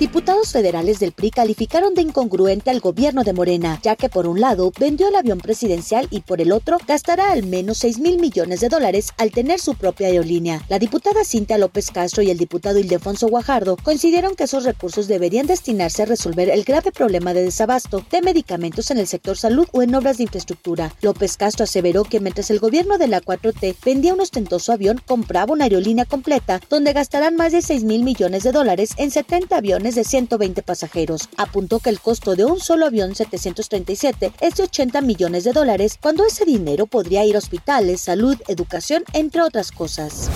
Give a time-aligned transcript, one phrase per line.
[0.00, 4.40] Diputados federales del PRI calificaron de incongruente al gobierno de Morena, ya que por un
[4.40, 8.60] lado vendió el avión presidencial y por el otro gastará al menos 6 mil millones
[8.60, 10.64] de dólares al tener su propia aerolínea.
[10.70, 15.46] La diputada Cintia López Castro y el diputado Ildefonso Guajardo coincidieron que esos recursos deberían
[15.46, 19.82] destinarse a resolver el grave problema de desabasto de medicamentos en el sector salud o
[19.82, 20.94] en obras de infraestructura.
[21.02, 25.52] López Castro aseveró que mientras el gobierno de la 4T vendía un ostentoso avión, compraba
[25.52, 29.89] una aerolínea completa donde gastarán más de 6 mil millones de dólares en 70 aviones
[29.94, 31.28] de 120 pasajeros.
[31.36, 35.98] Apuntó que el costo de un solo avión 737 es de 80 millones de dólares,
[36.00, 40.30] cuando ese dinero podría ir a hospitales, salud, educación, entre otras cosas.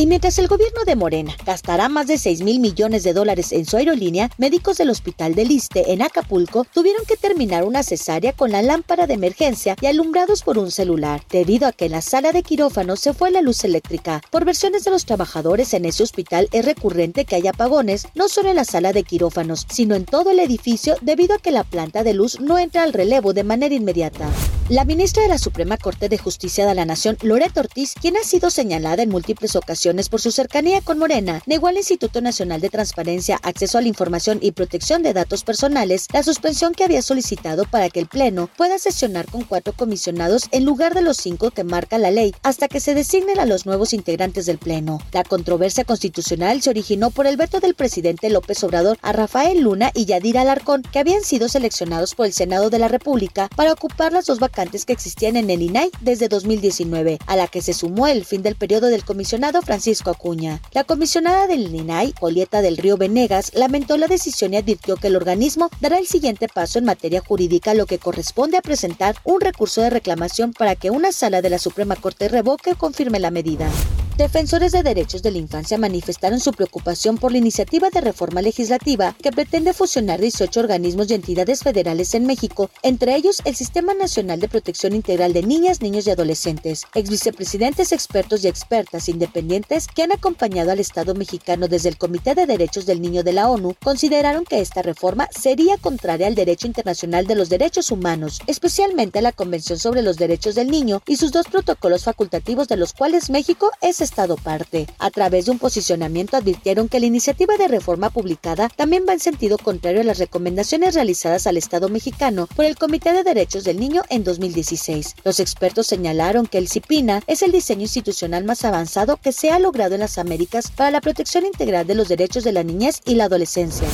[0.00, 3.66] Y mientras el gobierno de Morena gastará más de 6 mil millones de dólares en
[3.66, 8.50] su aerolínea, médicos del Hospital del Liste en Acapulco tuvieron que terminar una cesárea con
[8.50, 12.32] la lámpara de emergencia y alumbrados por un celular, debido a que en la sala
[12.32, 14.22] de quirófano se fue la luz eléctrica.
[14.30, 18.48] Por versiones de los trabajadores en ese hospital es recurrente que haya apagones no solo
[18.48, 22.04] en la sala de quirófanos, sino en todo el edificio debido a que la planta
[22.04, 24.30] de luz no entra al relevo de manera inmediata.
[24.70, 28.22] La ministra de la Suprema Corte de Justicia de la Nación, Loret Ortiz, quien ha
[28.22, 32.68] sido señalada en múltiples ocasiones por su cercanía con Morena, negó al Instituto Nacional de
[32.68, 37.64] Transparencia, Acceso a la Información y Protección de Datos Personales la suspensión que había solicitado
[37.64, 41.64] para que el Pleno pueda sesionar con cuatro comisionados en lugar de los cinco que
[41.64, 45.00] marca la ley hasta que se designen a los nuevos integrantes del Pleno.
[45.12, 49.90] La controversia constitucional se originó por el veto del presidente López Obrador a Rafael Luna
[49.92, 54.12] y Yadira Alarcón, que habían sido seleccionados por el Senado de la República para ocupar
[54.12, 58.06] las dos vacantes que existían en el INAI desde 2019, a la que se sumó
[58.06, 60.60] el fin del periodo del comisionado Francisco Acuña.
[60.72, 65.16] La comisionada del INAI, Julieta del Río Venegas, lamentó la decisión y advirtió que el
[65.16, 69.80] organismo dará el siguiente paso en materia jurídica, lo que corresponde a presentar un recurso
[69.80, 73.70] de reclamación para que una sala de la Suprema Corte revoque o confirme la medida.
[74.16, 79.16] Defensores de derechos de la infancia manifestaron su preocupación por la iniciativa de reforma legislativa
[79.22, 84.40] que pretende fusionar 18 organismos y entidades federales en México, entre ellos el Sistema Nacional
[84.40, 86.84] de Protección Integral de Niñas, Niños y Adolescentes.
[86.94, 92.34] Ex vicepresidentes, expertos y expertas independientes que han acompañado al Estado mexicano desde el Comité
[92.34, 96.66] de Derechos del Niño de la ONU consideraron que esta reforma sería contraria al derecho
[96.66, 101.16] internacional de los derechos humanos, especialmente a la Convención sobre los Derechos del Niño y
[101.16, 104.88] sus dos protocolos facultativos de los cuales México es Estado parte.
[104.98, 109.20] A través de un posicionamiento advirtieron que la iniciativa de reforma publicada también va en
[109.20, 113.78] sentido contrario a las recomendaciones realizadas al Estado mexicano por el Comité de Derechos del
[113.78, 115.14] Niño en 2016.
[115.24, 119.60] Los expertos señalaron que el CIPINA es el diseño institucional más avanzado que se ha
[119.60, 123.14] logrado en las Américas para la protección integral de los derechos de la niñez y
[123.14, 123.86] la adolescencia.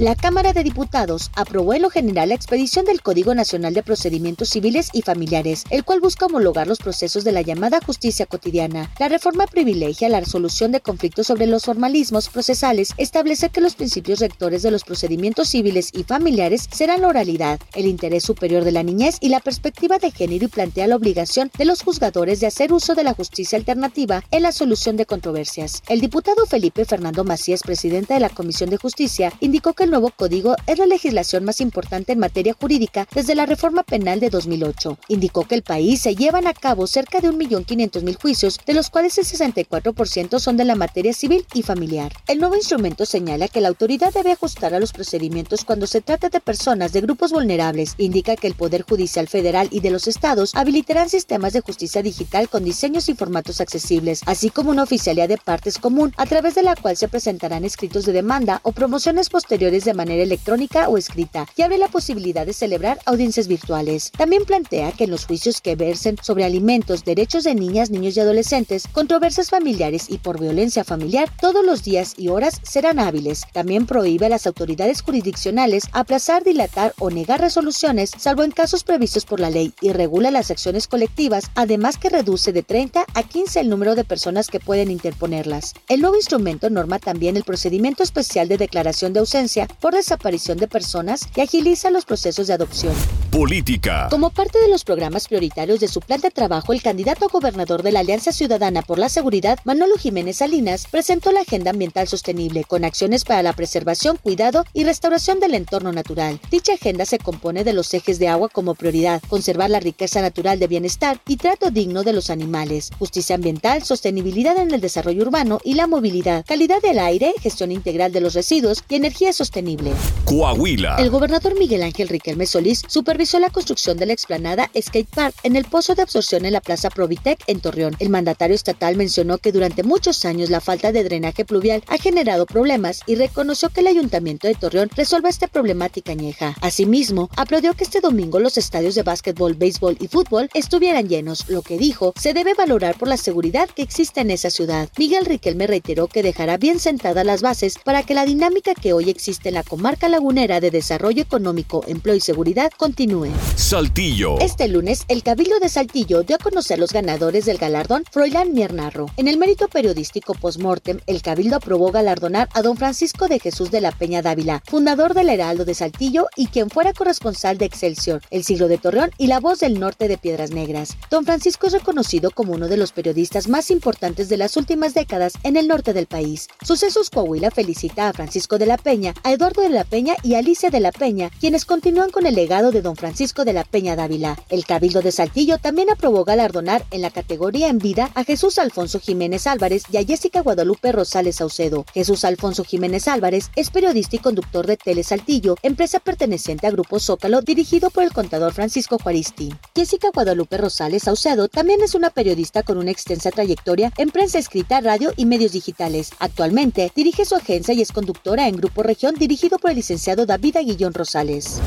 [0.00, 4.48] La Cámara de Diputados aprobó en lo general la expedición del Código Nacional de Procedimientos
[4.48, 8.90] Civiles y Familiares, el cual busca homologar los procesos de la llamada justicia cotidiana.
[8.98, 14.20] La reforma privilegia la resolución de conflictos sobre los formalismos procesales, establece que los principios
[14.20, 18.82] rectores de los procedimientos civiles y familiares serán la oralidad, el interés superior de la
[18.82, 22.72] niñez y la perspectiva de género y plantea la obligación de los juzgadores de hacer
[22.72, 25.82] uso de la justicia alternativa en la solución de controversias.
[25.90, 30.56] El diputado Felipe Fernando Macías, presidente de la Comisión de Justicia, indicó que nuevo código
[30.66, 34.98] es la legislación más importante en materia jurídica desde la reforma penal de 2008.
[35.08, 39.18] Indicó que el país se llevan a cabo cerca de 1.500.000 juicios, de los cuales
[39.18, 42.12] el 64% son de la materia civil y familiar.
[42.26, 46.28] El nuevo instrumento señala que la autoridad debe ajustar a los procedimientos cuando se trata
[46.28, 47.94] de personas de grupos vulnerables.
[47.98, 52.48] Indica que el Poder Judicial Federal y de los estados habilitarán sistemas de justicia digital
[52.48, 56.62] con diseños y formatos accesibles, así como una oficialía de partes común a través de
[56.62, 61.46] la cual se presentarán escritos de demanda o promociones posteriores de manera electrónica o escrita
[61.56, 64.10] y abre la posibilidad de celebrar audiencias virtuales.
[64.10, 68.20] También plantea que en los juicios que versen sobre alimentos, derechos de niñas, niños y
[68.20, 73.44] adolescentes, controversias familiares y por violencia familiar, todos los días y horas serán hábiles.
[73.52, 79.24] También prohíbe a las autoridades jurisdiccionales aplazar, dilatar o negar resoluciones, salvo en casos previstos
[79.24, 83.60] por la ley, y regula las acciones colectivas, además que reduce de 30 a 15
[83.60, 85.74] el número de personas que pueden interponerlas.
[85.88, 90.68] El nuevo instrumento norma también el procedimiento especial de declaración de ausencia por desaparición de
[90.68, 92.94] personas que agiliza los procesos de adopción.
[93.30, 94.08] Política.
[94.10, 97.84] Como parte de los programas prioritarios de su plan de trabajo, el candidato a gobernador
[97.84, 102.64] de la Alianza Ciudadana por la Seguridad, Manolo Jiménez Salinas, presentó la Agenda Ambiental Sostenible
[102.64, 106.40] con acciones para la preservación, cuidado y restauración del entorno natural.
[106.50, 110.58] Dicha agenda se compone de los ejes de agua como prioridad, conservar la riqueza natural
[110.58, 115.60] de bienestar y trato digno de los animales, justicia ambiental, sostenibilidad en el desarrollo urbano
[115.62, 119.92] y la movilidad, calidad del aire, gestión integral de los residuos y energía sostenible
[120.24, 120.96] Coahuila.
[120.96, 125.34] El gobernador Miguel Ángel Riquelme Solís supervisó supervisó la construcción de la explanada Skate Park
[125.42, 127.94] en el pozo de absorción en la Plaza Provitec en Torreón.
[127.98, 132.46] El mandatario estatal mencionó que durante muchos años la falta de drenaje pluvial ha generado
[132.46, 136.56] problemas y reconoció que el ayuntamiento de Torreón resuelva esta problemática añeja.
[136.62, 141.60] Asimismo, aplaudió que este domingo los estadios de básquetbol, béisbol y fútbol estuvieran llenos, lo
[141.60, 144.88] que dijo se debe valorar por la seguridad que existe en esa ciudad.
[144.96, 149.10] Miguel Riquelme reiteró que dejará bien sentadas las bases para que la dinámica que hoy
[149.10, 152.72] existe en la comarca lagunera de desarrollo económico, empleo y seguridad
[153.10, 153.30] continúe.
[153.56, 154.38] Saltillo.
[154.40, 159.06] Este lunes, el Cabildo de Saltillo dio a conocer los ganadores del galardón Froilán Miernarro.
[159.16, 163.80] En el mérito periodístico postmortem, el Cabildo aprobó galardonar a don Francisco de Jesús de
[163.80, 168.44] la Peña Dávila, fundador del Heraldo de Saltillo y quien fuera corresponsal de Excelsior, El
[168.44, 170.96] Siglo de Torreón y La Voz del Norte de Piedras Negras.
[171.10, 175.32] Don Francisco es reconocido como uno de los periodistas más importantes de las últimas décadas
[175.42, 176.48] en el norte del país.
[176.62, 180.38] Sucesos Coahuila felicita a Francisco de la Peña, a Eduardo de la Peña y a
[180.38, 183.96] Alicia de la Peña, quienes continúan con el legado de don Francisco de la Peña
[183.96, 184.38] Dávila.
[184.50, 189.00] El Cabildo de Saltillo también aprobó galardonar en la categoría en vida a Jesús Alfonso
[189.00, 191.86] Jiménez Álvarez y a Jessica Guadalupe Rosales Saucedo.
[191.94, 197.00] Jesús Alfonso Jiménez Álvarez es periodista y conductor de Tele Saltillo, empresa perteneciente a Grupo
[197.00, 199.52] Zócalo dirigido por el contador Francisco Juaristi.
[199.74, 204.80] Jessica Guadalupe Rosales Saucedo también es una periodista con una extensa trayectoria en prensa escrita,
[204.82, 206.10] radio y medios digitales.
[206.18, 210.58] Actualmente dirige su agencia y es conductora en Grupo Región dirigido por el licenciado David
[210.58, 211.60] Aguillón Rosales.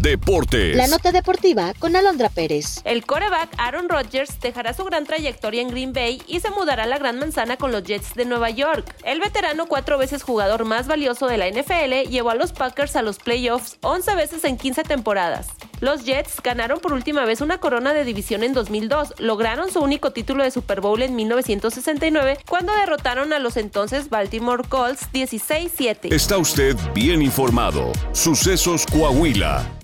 [0.00, 0.76] Deportes.
[0.76, 2.80] La nota deportiva con Alondra Pérez.
[2.84, 6.86] El coreback Aaron Rodgers dejará su gran trayectoria en Green Bay y se mudará a
[6.86, 8.94] la Gran Manzana con los Jets de Nueva York.
[9.04, 13.02] El veterano, cuatro veces jugador más valioso de la NFL, llevó a los Packers a
[13.02, 15.48] los playoffs 11 veces en 15 temporadas.
[15.80, 20.12] Los Jets ganaron por última vez una corona de división en 2002, lograron su único
[20.12, 26.12] título de Super Bowl en 1969 cuando derrotaron a los entonces Baltimore Colts 16-7.
[26.12, 27.92] Está usted bien informado.
[28.12, 29.77] Sucesos Coahuila.